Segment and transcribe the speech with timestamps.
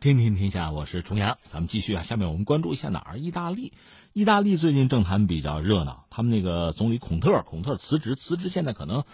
[0.00, 2.02] 听听天下，我是重阳，咱们继续啊。
[2.02, 3.18] 下面我们关注一下哪儿？
[3.18, 3.74] 意大利，
[4.14, 9.04] 意大利最近政坛比较热闹，他们那个总理孔特，孔特辞职，辞职现在可能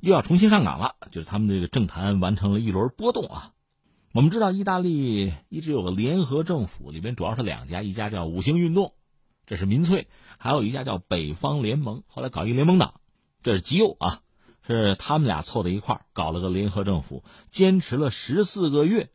[0.00, 3.52] 又要重新上岗了，就是他们这个政坛完成了一轮波动啊。
[4.12, 8.92] 我们知道，意大利一直有个联合政府，里边主要是两家，一家叫五星运动，
[9.46, 13.00] 这是民粹；还有一家叫北方联盟，后来搞一个联盟党，
[13.42, 14.20] 这是极右啊，
[14.66, 19.08] 是他们俩凑在一块儿搞了个联合政府，坚持了十四个月。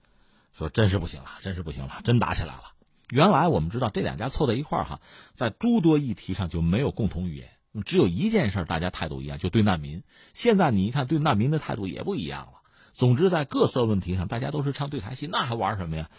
[0.60, 2.64] 说真是不行了，真是不行了，真打起来了。
[3.10, 5.00] 原来我们知道这两家凑在一块儿哈，
[5.32, 7.50] 在诸多议题上就没有共同语言，
[7.86, 10.04] 只有一件事大家态度一样，就对难民。
[10.34, 12.60] 现在你一看对难民的态度也不一样了。
[12.92, 16.10] 总之在各色问题上，大家都是唱对台戏，那还玩什么呀？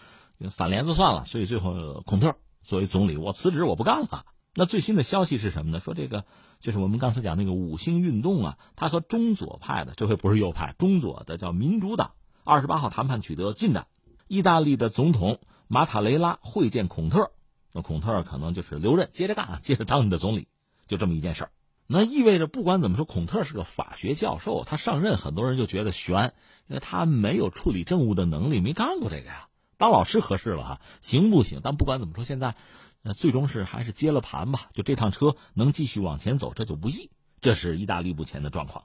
[0.48, 1.27] 散帘子算了。
[1.27, 4.25] 所以最后孔特作为总理，我辞职，我不干了。
[4.55, 5.78] 那最新的消息是什么呢？
[5.78, 6.25] 说这个
[6.61, 13.86] 就是我们刚才讲那个五星运动啊，他和中左派的，这回不是右派，中左的叫民主党，二十八号谈判取得进展。
[14.30, 17.33] 意大利的总统马塔雷拉会见孔特，
[17.73, 20.47] 那孔特可能就是留任，接着干， 接着当你的总理，
[20.87, 21.50] 就这么一件事儿。
[21.89, 26.33] 那意味着不管怎么说，孔特是个法学教授，他上任很多人就觉得悬，
[26.69, 29.48] 因为他没有处理政务的能力，没干过这个呀。
[29.77, 31.59] 当老师合适了哈，行不行？
[31.65, 32.55] 但不管怎么说，现在
[33.03, 37.11] 呃最终是还是接了盘吧，就这趟车能继续往前走，这就不易。
[37.41, 38.84] 这是意大利目前的状况。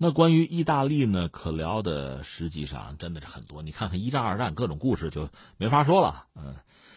[0.00, 3.62] 那关于意大利呢，可聊的实际上真的是很多。
[3.62, 6.26] 你看看一战、二战各种故事就没法说了。
[6.36, 6.54] 嗯，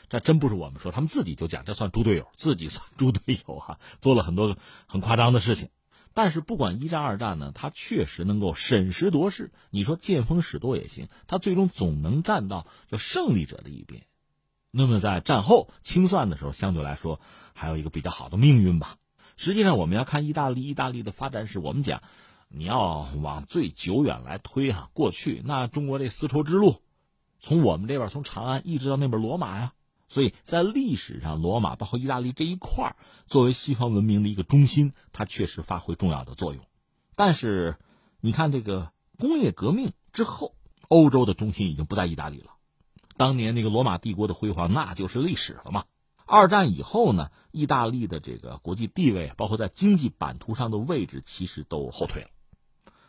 [0.08, 5.70] 这真不是我们说，他们自己就讲，这算猪队友，自己算猪队友哈，做了很多很夸张的事情。
[6.14, 9.52] 但是不管一战、二战呢，他确实能够审时度势。
[9.72, 14.04] 你说见风使舵也行，他最终总能站到叫胜利者的一边。
[14.70, 17.20] 那么在战后清算的时候，相对来说
[17.56, 18.98] 还有一个比较好的命运吧。
[19.38, 22.04] 实际上，我们要看意大利，意大利的发展史，我们讲。
[22.54, 26.82] 你要往最久远来推哈，过去那中国这丝绸之路，
[27.40, 29.74] 从我们这边从长安一直到那边罗马呀，
[30.10, 36.62] 所以在历史上，罗马包括意大利这一块作为西方文明的一个中心，它确实发挥重要的作用。
[37.16, 37.78] 但是，
[38.20, 40.54] 你看这个工业革命之后，
[40.90, 42.52] 欧洲的中心已经不在意大利了。
[43.16, 45.86] 当年那个罗马帝国的辉煌，那就是历史了嘛。
[46.26, 52.30] 二战以后呢，意大利的这个国际地位，包括在经济版图上的位置，其实都后退了。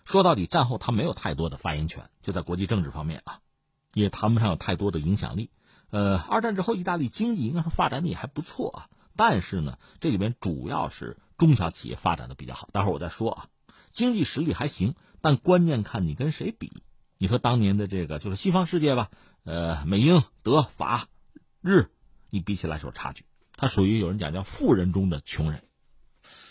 [0.05, 3.41] 说到底，战后他没有太多的发言权，就在国际政治方面啊，
[3.95, 5.51] 也谈不上有太多的影响力。
[5.91, 12.69] 呃，二战之后，意大利经济应该说发展的也还不错啊，但是呢，这里边主要是中小企业发展的比较好。
[12.73, 13.47] 待会儿我再说啊，
[13.93, 16.83] 经济实力还行，但关键看你跟谁比。
[17.19, 19.11] 你和当年的这个就是西方世界吧，
[19.45, 21.07] 呃，美英德法
[21.61, 21.91] 日，
[22.31, 23.25] 你比起来是有差距，
[23.57, 25.63] 它属于有人讲叫富人中的穷人。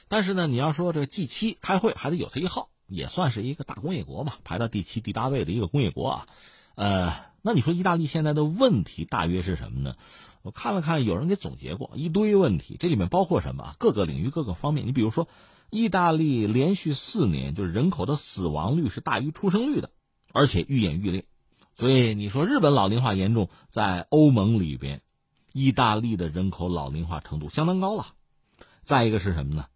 [0.08, 2.70] 但是呢，你要说这个 G 七开会还得有他一号。
[2.92, 6.28] 也算是一个大工业国嘛，排到第七、第八位的一个工业国啊。
[6.76, 9.96] 呃，那你说意大利现在的问题大约是什么呢？
[10.42, 13.76] 我看了看，有人给总结过一堆问题，这里面包括什么？
[13.80, 14.88] 各个领域、各个方面。
[14.88, 15.28] 你比如说，
[15.70, 19.92] 意大利连续四年就是人口的死亡率是大于出生率的，
[20.34, 21.26] 而且愈演愈烈。
[21.76, 25.02] 所以你说日本老龄化严重，在欧盟里边，
[25.54, 28.08] 意大利的人口老龄化程度相当高了。
[28.82, 29.68] 再一个是什么呢？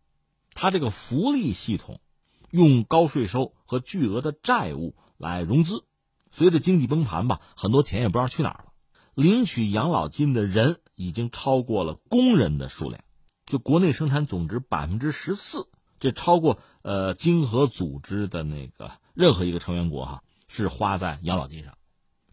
[0.53, 1.99] 它这个福利系统。
[2.55, 5.83] 用高税收和巨额的债务来融资，
[6.31, 8.71] 随着经济崩盘吧，很多钱也不知道去哪儿了。
[9.13, 13.03] 领取养老金的人已经超过了工人的数量，
[13.45, 15.67] 就国内生产总值百分之十四，
[15.99, 21.77] 这超过呃经合组织的那个任何一个成员国哈，是花在养老金上，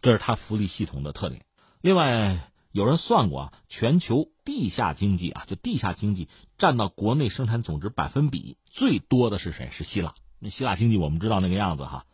[0.01, 1.45] 这是它福利系统的特点。
[1.81, 9.69] 另外，有人算过啊，全球地下经济啊，就地下经济占到国内生产总值百分比最多的是谁？
[9.71, 10.15] 是希腊。
[10.39, 12.05] 那希腊经济我们知道那个样子哈，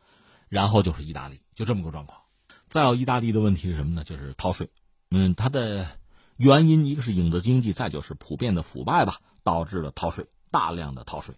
[0.49, 2.19] 然后就是意大利，就这么个状况。
[2.67, 4.03] 再有，意大利的问题是什么呢？
[4.03, 4.69] 就是逃税。
[5.09, 5.87] 嗯，它的
[6.35, 11.35] 原因一个是影子经济，再就是普遍的腐败吧，导致了逃税，大量的逃税。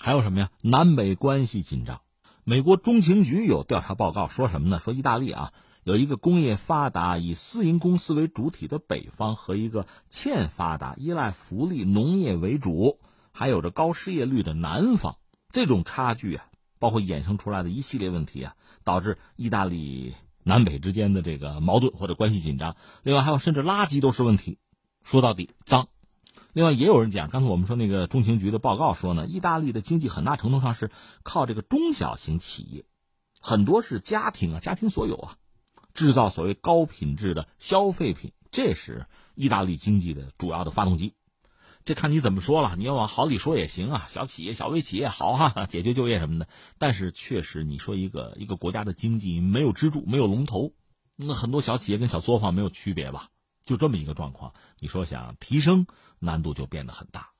[0.00, 0.50] 还有什么呀？
[0.62, 2.00] 南北关系紧张。
[2.42, 4.78] 美国中情局有调查报告说什么呢？
[4.78, 5.52] 说意大利啊。
[5.84, 13.00] 有一个工业发达、以私营公司为主体的北方，和一个欠发达、依赖福利农业为主、
[13.32, 15.16] 还有着高失业率的南方，
[15.50, 16.44] 这种差距啊，
[16.78, 20.14] 包括衍生出来的一系列问题啊，导致意大利
[20.44, 22.76] 南北之间的这个矛盾或者关系紧张。
[23.02, 24.58] 另外还有，甚至垃圾都是问题。
[25.02, 25.88] 说到底，脏。
[26.52, 30.92] 另外也有人讲，刚才我们说那个中情局的报告说呢，意大利的经济很大程度上是
[31.24, 32.84] 靠这个中小型企业，
[33.40, 35.38] 很多是家庭啊，家庭所有啊。
[35.94, 41.14] 制造所谓高品质的消费品，这是意大利经济的主要的发动机。
[41.84, 46.46] 这看你怎么说了，你要往好里说也行啊，小企业、小微企业好哈， 解决就业什么的。
[46.78, 50.72] 但是确实，你说一个一个国家的经济没有支柱、没有龙头，
[51.16, 53.30] 那很多小企业跟小作坊没有区别吧？
[53.64, 55.86] 就这么一个状况，你说想提升
[56.20, 57.30] 难度就变得很大。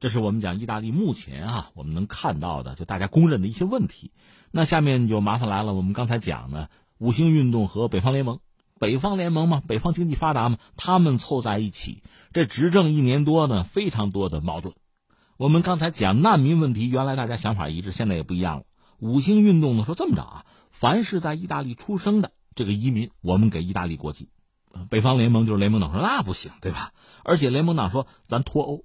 [0.00, 4.12] 这是我们讲意大利目前啊，我们能看到的，就大家公认的一些问题。
[4.50, 8.40] 那下面就麻烦来了，我们刚才讲的五星运动和北方联盟，
[8.78, 12.02] 北方联盟嘛，北方经济发达嘛，他们凑在一起，
[12.32, 14.74] 这执政一年多呢，非常多的矛盾。
[15.36, 18.64] 我们刚才讲难民问题，原来大家想法一致，现在也不一样了。
[18.98, 24.28] 五星运动呢说这么着啊，凡是在意大利出生的这个移民，我们给意大利国籍。
[24.90, 26.92] 北方联盟就是联盟党说那不行，对吧？
[27.24, 28.84] 而且联盟党说咱脱欧。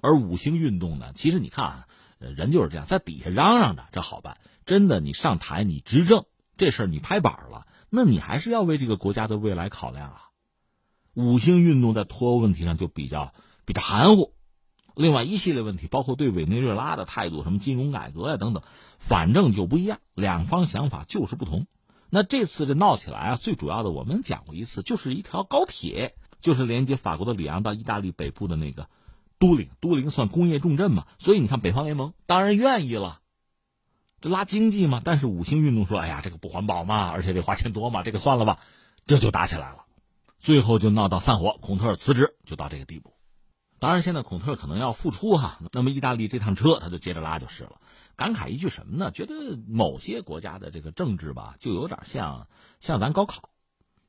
[0.00, 1.12] 而五星运动呢？
[1.14, 1.86] 其实你看啊，
[2.18, 6.24] 人就是这样，在底下嚷嚷着这好办，真的你上台你执政
[6.56, 10.20] 这事儿你拍板了，那你还是要为这个国家的未来考量啊。
[11.14, 13.32] 五星运动在脱欧问题上就比较
[13.64, 14.32] 比较含糊，
[14.94, 18.62] 另外一系列问题，包括对委内瑞拉的态度，什么金融改革呀等等，
[18.98, 21.66] 反正就不一样，两方想法就是不同。
[22.10, 28.88] 那这次这闹起来啊，最主要的我们讲过一次，就是一条高铁，就是连接法国的里昂到意大利北部的那个。
[29.40, 33.20] 都灵，都灵算工业重镇嘛，所以你看北方联盟当然愿意了，
[34.24, 35.02] 这拉经济嘛。
[35.04, 38.58] 但是五星运动说：“哎呀，这个不环保嘛，而且得花钱多嘛，这个算了吧。”
[39.06, 39.84] 这就打起来了，
[40.40, 43.12] 最后就闹到散伙，孔特尔辞职，就到这个地步。
[43.78, 47.82] 当然，现在孔特尔可能要复出哈，那么意大利这趟车他就接着拉就是了。
[48.16, 49.10] 感慨一句什么呢？
[49.10, 49.34] 觉得
[49.68, 52.48] 某些国家的这个政治吧，就有点像
[52.80, 53.50] 像咱高考，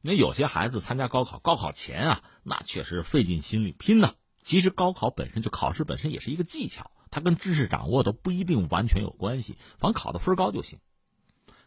[0.02, 4.14] 因为有些孩子参加高考，高考前啊，那确实费尽心力拼呢。
[4.42, 10.80] 其实高考本身就考试本身也是一个技巧，它跟知识掌握都不一定完全有关系，反正考的分高就行。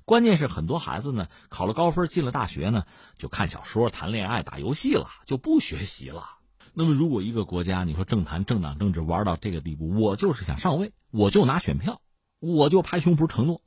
[0.05, 2.85] 关键是很多孩子呢，考了高分进了大学呢，
[3.17, 6.37] 就看小说、谈恋爱、打游戏了，就不学习了。
[6.75, 12.03] 那么如果一个国家你说政坛政党政治玩到这个地步，我就是想上位，我就拿选票，
[12.41, 13.63] 我就拍胸脯承诺，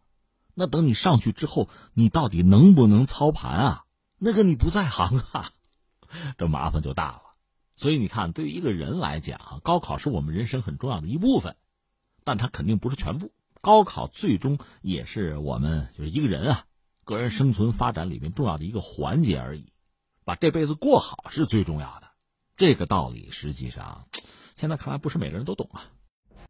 [0.54, 3.86] 那等你上去之后，你到底能不能操盘啊？
[4.20, 5.50] 那个你不在行啊，
[6.38, 7.22] 这麻烦就大了。
[7.76, 11.56] 所以你看，对于一个人来讲，高考是我们人生很重要的一部分，
[12.24, 13.32] 但它肯定不是全部。
[13.62, 16.66] 高考最终也是我们就是一个人啊，
[17.04, 19.72] 个人生存发展里面重要的一个环节而已。
[20.24, 22.12] 把这辈子过好是最重要的，
[22.56, 24.08] 这个道理实际上，
[24.56, 25.90] 现在看来不是每个人都懂啊。